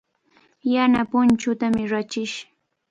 [0.73, 2.35] Yana punchuutami rachish.